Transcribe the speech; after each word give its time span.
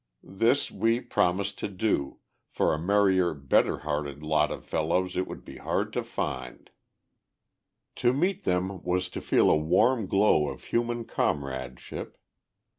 This 0.23 0.71
we 0.71 0.99
promised 0.99 1.59
to 1.59 1.67
do, 1.67 2.17
for 2.49 2.73
a 2.73 2.79
merrier, 2.79 3.35
better 3.35 3.77
hearted 3.85 4.23
lot 4.23 4.49
of 4.49 4.65
fellows 4.65 5.15
it 5.15 5.27
would 5.27 5.45
be 5.45 5.57
hard 5.57 5.93
to 5.93 6.03
find. 6.03 6.71
To 7.97 8.11
meet 8.11 8.41
them 8.43 8.81
was 8.81 9.09
to 9.09 9.21
feel 9.21 9.51
a 9.51 9.55
warm 9.55 10.07
glow 10.07 10.47
of 10.49 10.63
human 10.63 11.05
comradeship. 11.05 12.17